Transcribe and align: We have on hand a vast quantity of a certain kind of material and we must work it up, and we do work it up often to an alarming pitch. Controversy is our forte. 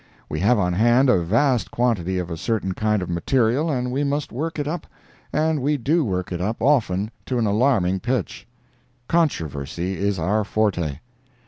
We 0.29 0.39
have 0.39 0.57
on 0.57 0.73
hand 0.73 1.11
a 1.11 1.19
vast 1.21 1.69
quantity 1.69 2.17
of 2.17 2.31
a 2.31 2.35
certain 2.35 2.73
kind 2.73 3.03
of 3.03 3.09
material 3.11 3.69
and 3.69 3.91
we 3.91 4.03
must 4.03 4.31
work 4.31 4.57
it 4.57 4.67
up, 4.67 4.87
and 5.31 5.61
we 5.61 5.77
do 5.77 6.03
work 6.03 6.31
it 6.31 6.41
up 6.41 6.59
often 6.59 7.11
to 7.27 7.37
an 7.37 7.45
alarming 7.45 7.99
pitch. 7.99 8.47
Controversy 9.07 9.99
is 9.99 10.17
our 10.17 10.43
forte. 10.43 10.97